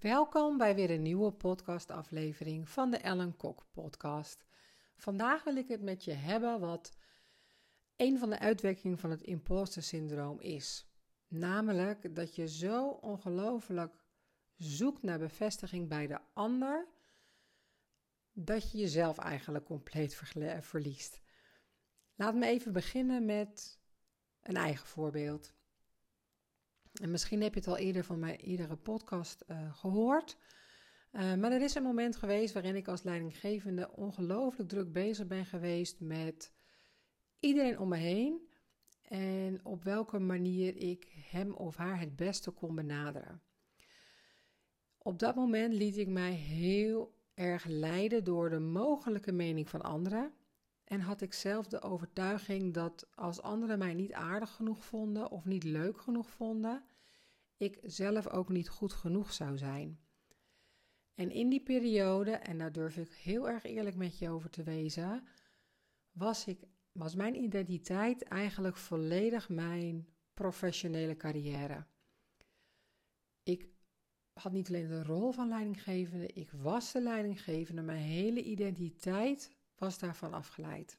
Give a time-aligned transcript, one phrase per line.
[0.00, 4.46] Welkom bij weer een nieuwe podcastaflevering van de Ellen Kok podcast.
[4.96, 6.96] Vandaag wil ik het met je hebben wat
[7.96, 10.86] een van de uitwerkingen van het imposter syndroom is.
[11.28, 14.04] Namelijk dat je zo ongelooflijk
[14.56, 16.88] zoekt naar bevestiging bij de ander,
[18.32, 20.22] dat je jezelf eigenlijk compleet
[20.60, 21.20] verliest.
[22.14, 23.80] Laat me even beginnen met
[24.42, 25.54] een eigen voorbeeld.
[27.02, 30.36] En misschien heb je het al eerder van mijn eerdere podcast uh, gehoord.
[31.12, 35.46] Uh, maar er is een moment geweest waarin ik als leidinggevende ongelooflijk druk bezig ben
[35.46, 36.52] geweest met
[37.40, 38.48] iedereen om me heen.
[39.02, 43.42] En op welke manier ik hem of haar het beste kon benaderen.
[44.98, 50.32] Op dat moment liet ik mij heel erg leiden door de mogelijke mening van anderen.
[50.86, 55.44] En had ik zelf de overtuiging dat als anderen mij niet aardig genoeg vonden of
[55.44, 56.84] niet leuk genoeg vonden,
[57.56, 60.00] ik zelf ook niet goed genoeg zou zijn.
[61.14, 64.62] En in die periode, en daar durf ik heel erg eerlijk met je over te
[64.62, 65.26] wezen,
[66.12, 66.60] was, ik,
[66.92, 71.86] was mijn identiteit eigenlijk volledig mijn professionele carrière.
[73.42, 73.68] Ik
[74.32, 79.98] had niet alleen de rol van leidinggevende, ik was de leidinggevende, mijn hele identiteit was
[79.98, 80.98] daarvan afgeleid.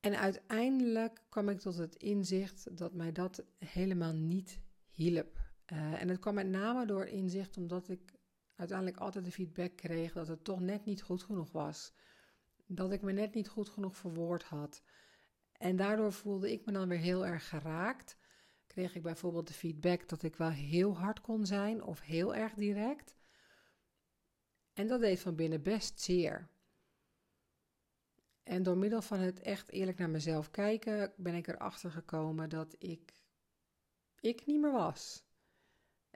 [0.00, 5.38] En uiteindelijk kwam ik tot het inzicht dat mij dat helemaal niet hielp.
[5.72, 8.18] Uh, en het kwam met name door inzicht omdat ik
[8.54, 11.92] uiteindelijk altijd de feedback kreeg dat het toch net niet goed genoeg was.
[12.66, 14.82] Dat ik me net niet goed genoeg verwoord had.
[15.52, 18.16] En daardoor voelde ik me dan weer heel erg geraakt.
[18.66, 22.54] Kreeg ik bijvoorbeeld de feedback dat ik wel heel hard kon zijn of heel erg
[22.54, 23.16] direct.
[24.80, 26.48] En dat deed van binnen best zeer.
[28.42, 32.76] En door middel van het echt eerlijk naar mezelf kijken, ben ik erachter gekomen dat
[32.78, 33.14] ik,
[34.20, 35.24] ik niet meer was.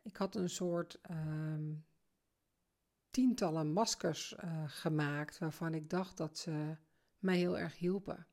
[0.02, 1.76] Ik had een soort uh,
[3.10, 6.76] tientallen maskers uh, gemaakt waarvan ik dacht dat ze
[7.18, 8.26] mij heel erg hielpen.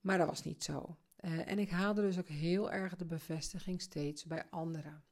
[0.00, 0.96] Maar dat was niet zo.
[1.20, 5.04] Uh, en ik haalde dus ook heel erg de bevestiging steeds bij anderen.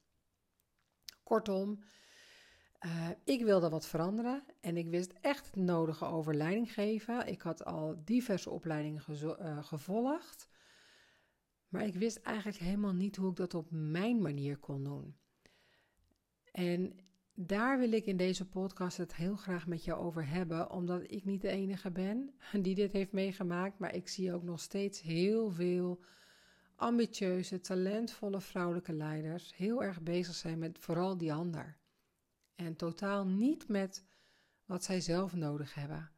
[1.22, 1.82] Kortom,
[2.80, 7.26] uh, ik wilde wat veranderen en ik wist echt het nodige over leiding geven.
[7.26, 10.48] Ik had al diverse opleidingen uh, gevolgd,
[11.68, 15.16] maar ik wist eigenlijk helemaal niet hoe ik dat op mijn manier kon doen.
[16.52, 16.96] En
[17.34, 21.24] daar wil ik in deze podcast het heel graag met jou over hebben, omdat ik
[21.24, 25.50] niet de enige ben die dit heeft meegemaakt, maar ik zie ook nog steeds heel
[25.50, 26.00] veel
[26.74, 31.76] ambitieuze, talentvolle vrouwelijke leiders heel erg bezig zijn met vooral die ander
[32.56, 34.04] en totaal niet met
[34.64, 36.10] wat zij zelf nodig hebben.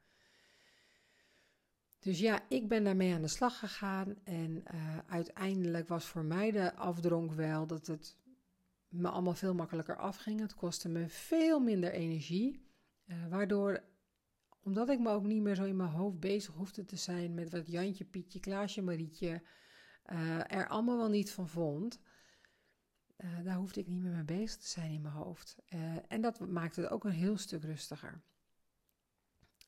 [1.99, 6.50] Dus ja, ik ben daarmee aan de slag gegaan en uh, uiteindelijk was voor mij
[6.50, 8.16] de afdronk wel dat het
[8.88, 10.41] me allemaal veel makkelijker afging.
[10.41, 12.66] Het kostte me veel minder energie,
[13.06, 13.82] uh, waardoor,
[14.62, 17.50] omdat ik me ook niet meer zo in mijn hoofd bezig hoefde te zijn met
[17.50, 19.43] wat Jantje, Pietje, Klaasje, Marietje
[20.12, 22.00] uh, er allemaal wel niet van vond,
[23.24, 25.56] uh, daar hoefde ik niet meer mee bezig te zijn in mijn hoofd.
[25.74, 28.20] Uh, en dat maakte het ook een heel stuk rustiger.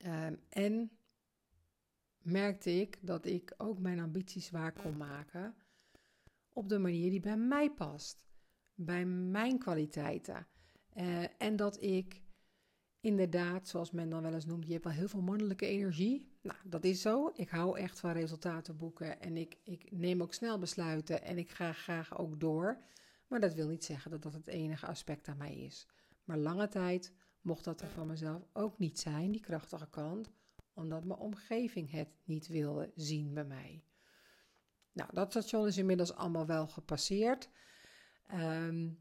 [0.04, 0.90] Uh, en
[2.18, 5.54] merkte ik dat ik ook mijn ambities waar kon maken
[6.52, 8.18] op de manier die bij mij past,
[8.74, 10.46] bij mijn kwaliteiten.
[10.92, 12.20] Eh, en dat ik
[13.00, 16.28] inderdaad, zoals men dan wel eens noemt, je hebt wel heel veel mannelijke energie.
[16.42, 17.30] Nou, dat is zo.
[17.34, 21.50] Ik hou echt van resultaten boeken en ik, ik neem ook snel besluiten en ik
[21.50, 22.78] ga graag ook door.
[23.30, 25.86] Maar dat wil niet zeggen dat dat het enige aspect aan mij is.
[26.24, 30.30] Maar lange tijd mocht dat er van mezelf ook niet zijn, die krachtige kant,
[30.72, 33.84] omdat mijn omgeving het niet wilde zien bij mij.
[34.92, 37.48] Nou, dat station is inmiddels allemaal wel gepasseerd.
[38.34, 38.98] Um,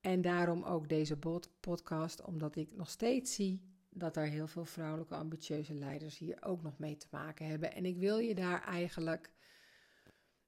[0.00, 1.18] en daarom ook deze
[1.60, 6.62] podcast, omdat ik nog steeds zie dat er heel veel vrouwelijke ambitieuze leiders hier ook
[6.62, 7.74] nog mee te maken hebben.
[7.74, 9.33] En ik wil je daar eigenlijk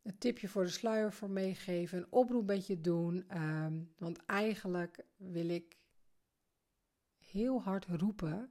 [0.07, 3.29] een tipje voor de sluier voor meegeven, een oproep met je doen.
[3.29, 5.79] Ehm, want eigenlijk wil ik
[7.17, 8.51] heel hard roepen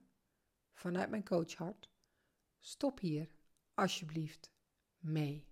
[0.74, 1.90] vanuit mijn coachhart:
[2.60, 3.30] stop hier
[3.74, 4.52] alsjeblieft
[4.98, 5.48] mee.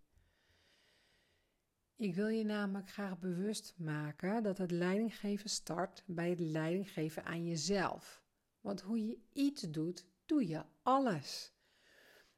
[1.96, 7.46] Ik wil je namelijk graag bewust maken dat het leidinggeven start bij het leidinggeven aan
[7.46, 8.24] jezelf.
[8.62, 11.54] Want hoe je iets doet, doe je alles.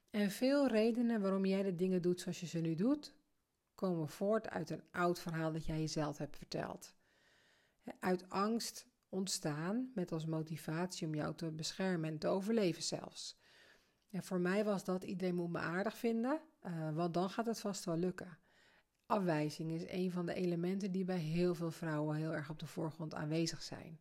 [0.09, 3.15] En veel redenen waarom jij de dingen doet zoals je ze nu doet,
[3.75, 6.95] komen voort uit een oud verhaal dat jij jezelf hebt verteld.
[7.99, 13.37] Uit angst ontstaan met als motivatie om jou te beschermen en te overleven zelfs.
[14.09, 17.59] En voor mij was dat iedereen moet me aardig vinden, uh, want dan gaat het
[17.59, 18.37] vast wel lukken.
[19.05, 22.67] afwijzing is een van de elementen die bij heel veel vrouwen heel erg op de
[22.67, 23.99] voorgrond aanwezig zijn.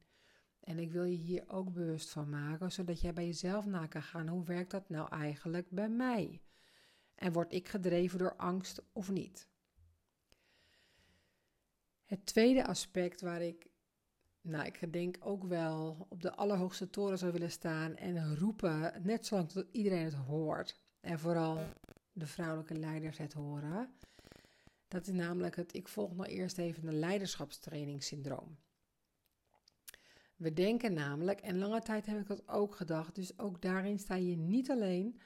[0.60, 4.02] En ik wil je hier ook bewust van maken, zodat jij bij jezelf na kan
[4.02, 6.42] gaan: hoe werkt dat nou eigenlijk bij mij?
[7.14, 9.48] En word ik gedreven door angst of niet?
[12.04, 13.66] Het tweede aspect waar ik,
[14.40, 19.26] nou, ik denk ook wel op de allerhoogste toren zou willen staan en roepen, net
[19.26, 21.58] zolang tot iedereen het hoort, en vooral
[22.12, 23.94] de vrouwelijke leiders het horen.
[24.88, 28.58] Dat is namelijk het, ik volg nog eerst even een leiderschapstrainingssyndroom.
[30.36, 34.14] We denken namelijk, en lange tijd heb ik dat ook gedacht, dus ook daarin sta
[34.14, 35.20] je niet alleen.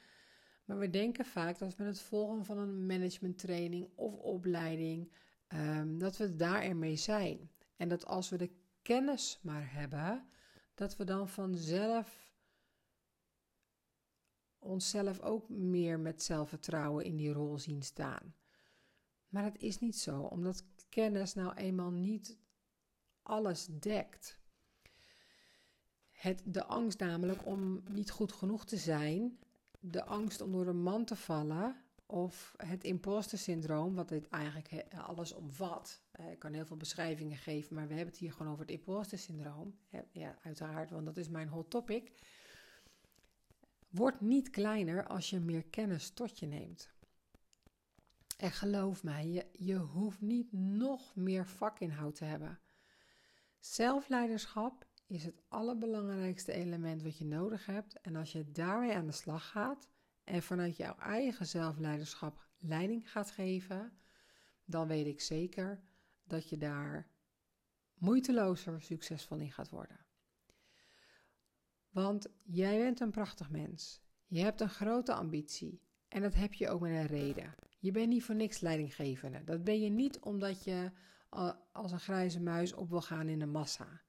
[0.64, 5.12] Maar we denken vaak dat met het volgen van een managementtraining of opleiding,
[5.48, 7.50] um, dat we daar ermee zijn.
[7.76, 8.50] En dat als we de
[8.82, 10.28] kennis maar hebben,
[10.74, 12.28] dat we dan vanzelf
[14.58, 18.34] onszelf ook meer met zelfvertrouwen in die rol zien staan.
[19.28, 22.38] Maar het is niet zo, omdat kennis nou eenmaal niet
[23.22, 24.38] alles dekt.
[26.10, 29.38] Het, de angst namelijk om niet goed genoeg te zijn,
[29.80, 34.84] de angst om door de man te vallen of het imposter syndroom, wat dit eigenlijk
[34.94, 36.02] alles omvat.
[36.30, 39.18] Ik kan heel veel beschrijvingen geven, maar we hebben het hier gewoon over het imposter
[39.18, 39.78] syndroom.
[40.12, 42.12] Ja, uiteraard, want dat is mijn hot topic.
[43.88, 46.90] Wordt niet kleiner als je meer kennis tot je neemt.
[48.36, 52.58] En geloof mij, je, je hoeft niet nog meer vakinhoud te hebben.
[53.58, 58.00] Zelfleiderschap is het allerbelangrijkste element wat je nodig hebt.
[58.00, 59.88] En als je daarmee aan de slag gaat
[60.28, 63.98] en vanuit jouw eigen zelfleiderschap leiding gaat geven,
[64.64, 65.82] dan weet ik zeker
[66.24, 67.10] dat je daar
[67.94, 70.06] moeitelozer succesvol in gaat worden.
[71.88, 74.02] Want jij bent een prachtig mens.
[74.26, 75.82] Je hebt een grote ambitie.
[76.08, 77.54] En dat heb je ook met een reden.
[77.78, 79.44] Je bent niet voor niks leidinggevende.
[79.44, 80.92] Dat ben je niet omdat je
[81.72, 84.02] als een grijze muis op wil gaan in de massa.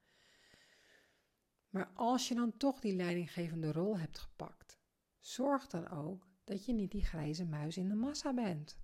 [1.70, 4.79] Maar als je dan toch die leidinggevende rol hebt gepakt,
[5.20, 8.80] zorg dan ook dat je niet die grijze muis in de massa bent.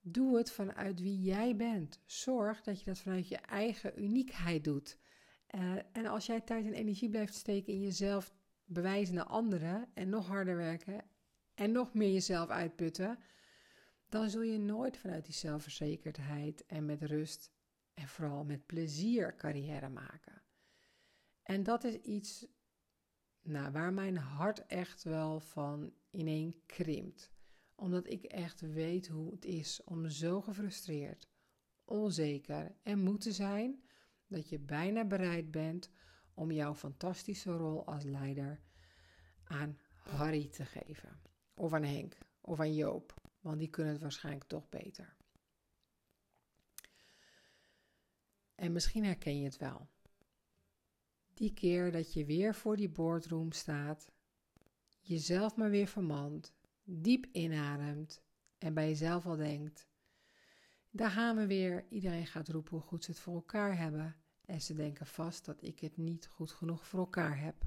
[0.00, 2.00] Doe het vanuit wie jij bent.
[2.04, 4.98] Zorg dat je dat vanuit je eigen uniekheid doet.
[5.54, 8.34] Uh, en als jij tijd en energie blijft steken in jezelf
[8.64, 11.04] bewijzen naar anderen en nog harder werken
[11.54, 13.18] en nog meer jezelf uitputten,
[14.08, 17.52] dan zul je nooit vanuit die zelfverzekerdheid en met rust
[17.94, 20.42] en vooral met plezier carrière maken.
[21.42, 22.46] En dat is iets
[23.42, 27.30] nou, waar mijn hart echt wel van ineen krimpt.
[27.74, 31.28] Omdat ik echt weet hoe het is om zo gefrustreerd,
[31.84, 33.82] onzeker en moe te zijn
[34.26, 35.90] dat je bijna bereid bent
[36.34, 38.60] om jouw fantastische rol als leider
[39.44, 41.20] aan Harry te geven.
[41.54, 45.16] Of aan Henk, of aan Joop, want die kunnen het waarschijnlijk toch beter.
[48.54, 49.88] En misschien herken je het wel.
[51.40, 54.10] Die keer dat je weer voor die boardroom staat,
[55.00, 56.54] jezelf maar weer vermant,
[56.84, 58.22] diep inademt
[58.58, 59.88] en bij jezelf al denkt:
[60.90, 61.86] daar gaan we weer.
[61.88, 64.16] Iedereen gaat roepen hoe goed ze het voor elkaar hebben.
[64.44, 67.66] En ze denken vast dat ik het niet goed genoeg voor elkaar heb.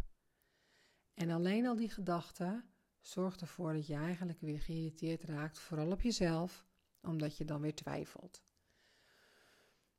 [1.13, 2.63] En alleen al die gedachten
[3.01, 6.65] zorgt ervoor dat je eigenlijk weer geïrriteerd raakt, vooral op jezelf,
[7.01, 8.43] omdat je dan weer twijfelt.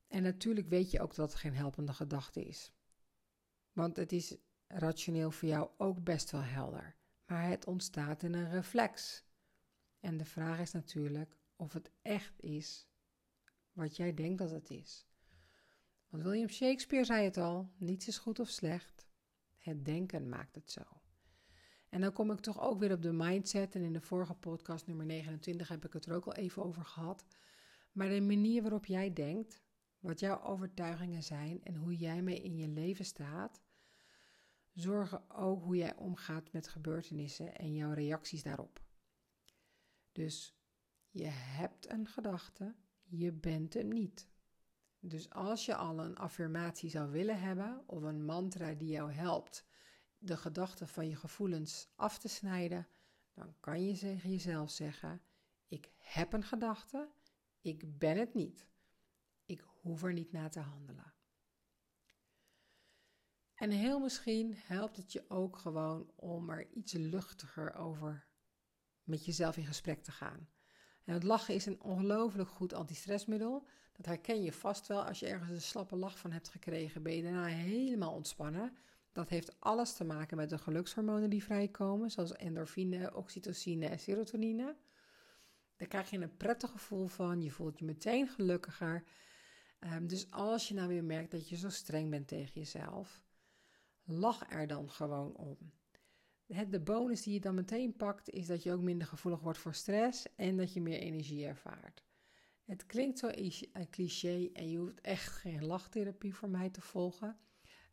[0.07, 2.73] En natuurlijk weet je ook dat het geen helpende gedachte is.
[3.75, 6.95] Want het is rationeel voor jou ook best wel helder.
[7.25, 9.23] Maar het ontstaat in een reflex.
[9.99, 12.87] En de vraag is natuurlijk of het echt is
[13.71, 15.07] wat jij denkt dat het is.
[16.09, 19.07] Want William Shakespeare zei het al: niets is goed of slecht.
[19.57, 20.81] Het denken maakt het zo.
[21.89, 23.75] En dan kom ik toch ook weer op de mindset.
[23.75, 26.85] En in de vorige podcast, nummer 29, heb ik het er ook al even over
[26.85, 27.25] gehad.
[27.91, 29.63] Maar de manier waarop jij denkt,
[29.99, 33.64] wat jouw overtuigingen zijn en hoe jij mee in je leven staat,
[34.75, 38.83] zorgen ook hoe jij omgaat met gebeurtenissen en jouw reacties daarop.
[40.11, 40.55] Dus
[41.09, 44.27] je hebt een gedachte, je bent hem niet.
[44.99, 49.65] Dus als je al een affirmatie zou willen hebben of een mantra die jou helpt
[50.17, 52.87] de gedachten van je gevoelens af te snijden,
[53.33, 55.21] dan kan je tegen jezelf zeggen:
[55.67, 57.09] Ik heb een gedachte,
[57.61, 58.67] ik ben het niet.
[59.45, 61.14] Ik hoef er niet naar te handelen.
[63.55, 68.27] En heel misschien helpt het je ook gewoon om er iets luchtiger over
[69.03, 70.47] met jezelf in gesprek te gaan.
[71.03, 73.67] En het lachen is een ongelooflijk goed antistressmiddel.
[73.93, 75.03] Dat herken je vast wel.
[75.03, 78.77] Als je ergens een slappe lach van hebt gekregen, ben je daarna helemaal ontspannen.
[79.11, 84.75] Dat heeft alles te maken met de gelukshormonen die vrijkomen, zoals endorfine, oxytocine en serotonine.
[85.75, 87.41] Daar krijg je een prettig gevoel van.
[87.41, 89.03] Je voelt je meteen gelukkiger.
[89.79, 93.24] Ehm, dus als je nou weer merkt dat je zo streng bent tegen jezelf,
[94.05, 95.57] lach er dan gewoon om.
[96.69, 99.73] De bonus die je dan meteen pakt, is dat je ook minder gevoelig wordt voor
[99.73, 102.03] stress en dat je meer energie ervaart.
[102.63, 103.29] Het klinkt zo
[103.89, 107.37] cliché en je hoeft echt geen lachtherapie voor mij te volgen.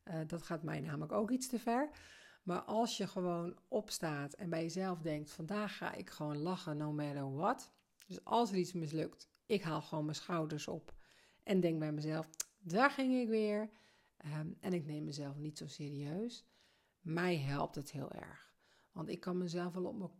[0.04, 1.90] Uh, dat gaat mij namelijk ook iets te ver.
[2.42, 6.92] Maar als je gewoon opstaat en bij jezelf denkt: vandaag ga ik gewoon lachen, no
[6.92, 7.72] matter what.
[8.06, 10.94] Dus als er iets mislukt, ik haal gewoon mijn schouders op
[11.42, 12.28] en denk bij mezelf:
[12.58, 13.70] daar ging ik weer.
[14.24, 16.46] Um, en ik neem mezelf niet zo serieus.
[17.00, 18.54] Mij helpt het heel erg.
[18.92, 20.10] Want ik kan mezelf wel op mijn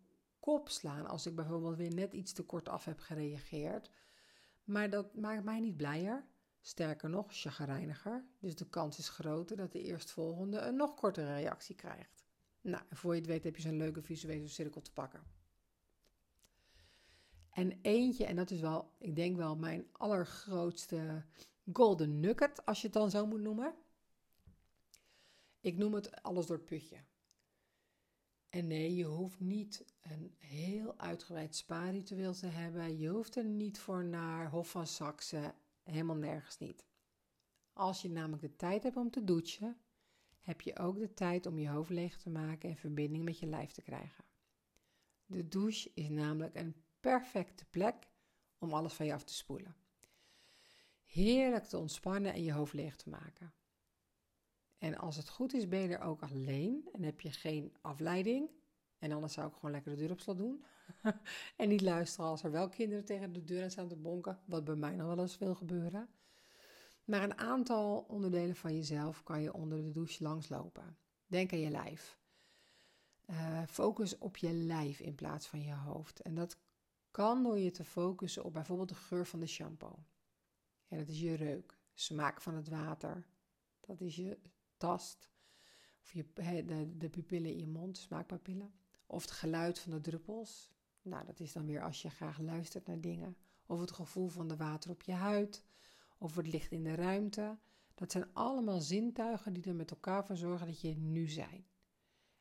[0.41, 3.91] kop slaan als ik bijvoorbeeld weer net iets te kort af heb gereageerd.
[4.65, 6.25] Maar dat maakt mij niet blijer.
[6.61, 8.25] Sterker nog, chagrijniger.
[8.39, 12.25] Dus de kans is groter dat de eerstvolgende een nog kortere reactie krijgt.
[12.61, 15.23] Nou, voor je het weet heb je zo'n leuke visuele cirkel te pakken.
[17.51, 21.25] En eentje, en dat is wel, ik denk wel mijn allergrootste
[21.73, 23.75] golden nugget, als je het dan zo moet noemen.
[25.63, 26.97] Ik noem het alles door het putje.
[28.49, 32.99] En nee, je hoeft niet een heel uitgebreid spaarritueel te hebben.
[32.99, 35.55] Je hoeft er niet voor naar Hof van Saxe.
[35.83, 36.87] Helemaal nergens niet.
[37.73, 39.77] Als je namelijk de tijd hebt om te douchen,
[40.41, 43.47] heb je ook de tijd om je hoofd leeg te maken en verbinding met je
[43.47, 44.25] lijf te krijgen.
[45.27, 48.11] De douche is namelijk een perfecte plek
[48.59, 49.77] om alles van je af te spoelen.
[51.05, 53.53] Heerlijk te ontspannen en je hoofd leeg te maken.
[54.83, 58.51] En als het goed is, ben je er ook alleen en heb je geen afleiding.
[58.99, 60.65] En anders zou ik gewoon lekker de deur op slot doen.
[61.57, 64.75] en niet luisteren als er wel kinderen tegen de deur staan te bonken, wat bij
[64.75, 66.09] mij nog wel eens wil gebeuren.
[67.05, 70.97] Maar een aantal onderdelen van jezelf kan je onder de douche langslopen.
[71.27, 72.19] Denk aan je lijf.
[73.27, 76.21] Uh, focus op je lijf in plaats van je hoofd.
[76.21, 76.59] En dat
[77.11, 79.99] kan door je te focussen op bijvoorbeeld de geur van de shampoo.
[80.87, 81.79] Ja, dat is je reuk.
[81.95, 83.27] Smaak van het water.
[83.81, 84.39] Dat is je
[84.83, 85.31] tast.
[86.03, 86.25] Of je,
[86.65, 88.75] de, de pupillen in je mond, smaakpapillen.
[89.07, 90.71] Of het geluid van de druppels.
[91.03, 93.37] Nou, dat is dan weer als je graag luistert naar dingen.
[93.67, 95.65] Of het gevoel van de water op je huid.
[96.19, 97.59] Of het licht in de ruimte.
[97.95, 101.67] Dat zijn allemaal zintuigen die er met elkaar voor zorgen dat je nu zijn.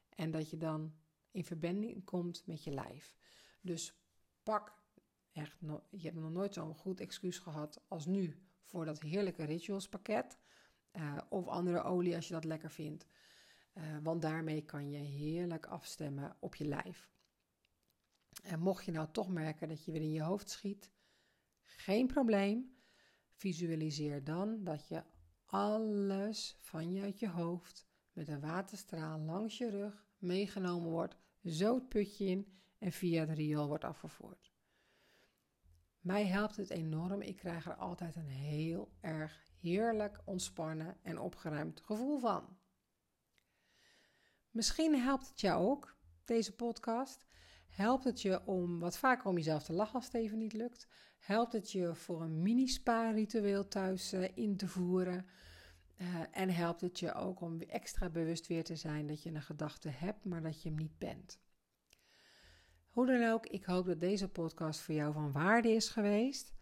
[0.09, 0.93] En dat je dan
[1.31, 3.15] in verbinding komt met je lijf.
[3.61, 3.93] Dus
[4.43, 4.73] pak
[5.31, 5.57] echt,
[5.89, 10.37] je hebt nog nooit zo'n goed excuus gehad als nu voor dat heerlijke ritualspakket.
[10.93, 13.05] Uh, of andere olie als je dat lekker vindt.
[13.73, 17.09] Uh, want daarmee kan je heerlijk afstemmen op je lijf.
[18.43, 20.91] En mocht je nou toch merken dat je weer in je hoofd schiet,
[21.61, 22.75] geen probleem.
[23.31, 25.03] Visualiseer dan dat je
[25.45, 31.75] alles van je uit je hoofd met een waterstraal langs je rug meegenomen wordt, zo
[31.75, 34.51] het putje in en via het riool wordt afgevoerd.
[35.99, 37.21] Mij helpt het enorm.
[37.21, 42.57] Ik krijg er altijd een heel erg heerlijk ontspannen en opgeruimd gevoel van.
[44.49, 47.25] Misschien helpt het jou ook, deze podcast.
[47.69, 50.87] Helpt het je om wat vaker om jezelf te lachen als het even niet lukt?
[51.19, 55.25] Helpt het je voor een mini-spa-ritueel thuis uh, in te voeren?
[55.97, 59.41] Uh, en helpt het je ook om extra bewust weer te zijn dat je een
[59.41, 61.39] gedachte hebt, maar dat je hem niet bent?
[62.89, 66.53] Hoe dan ook, ik hoop dat deze podcast voor jou van waarde is geweest.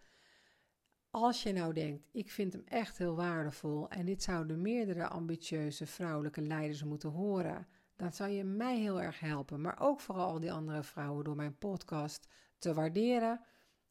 [1.11, 5.85] Als je nou denkt, ik vind hem echt heel waardevol en dit zouden meerdere ambitieuze
[5.85, 10.39] vrouwelijke leiders moeten horen, dan zou je mij heel erg helpen, maar ook vooral al
[10.39, 13.41] die andere vrouwen door mijn podcast te waarderen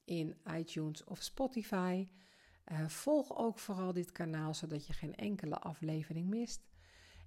[0.04, 2.08] in iTunes of Spotify.
[2.72, 6.68] Uh, volg ook vooral dit kanaal zodat je geen enkele aflevering mist.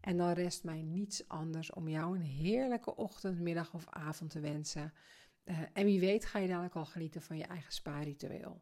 [0.01, 4.39] En dan rest mij niets anders om jou een heerlijke ochtend, middag of avond te
[4.39, 4.93] wensen.
[5.45, 8.61] Uh, en wie weet ga je dadelijk al genieten van je eigen spaarritueel.